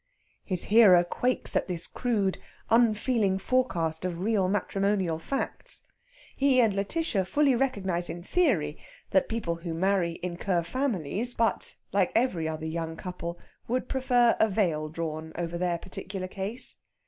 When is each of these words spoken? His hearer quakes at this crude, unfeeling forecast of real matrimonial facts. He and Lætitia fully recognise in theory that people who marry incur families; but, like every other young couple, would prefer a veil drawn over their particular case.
His 0.43 0.63
hearer 0.63 1.03
quakes 1.03 1.55
at 1.55 1.67
this 1.67 1.85
crude, 1.85 2.39
unfeeling 2.71 3.37
forecast 3.37 4.03
of 4.03 4.17
real 4.19 4.49
matrimonial 4.49 5.19
facts. 5.19 5.83
He 6.35 6.59
and 6.59 6.73
Lætitia 6.73 7.23
fully 7.27 7.53
recognise 7.53 8.09
in 8.09 8.23
theory 8.23 8.79
that 9.11 9.29
people 9.29 9.57
who 9.57 9.75
marry 9.75 10.19
incur 10.23 10.63
families; 10.63 11.35
but, 11.35 11.75
like 11.93 12.11
every 12.15 12.47
other 12.47 12.65
young 12.65 12.97
couple, 12.97 13.37
would 13.67 13.87
prefer 13.87 14.35
a 14.39 14.49
veil 14.49 14.89
drawn 14.89 15.33
over 15.35 15.55
their 15.59 15.77
particular 15.77 16.27
case. 16.27 16.77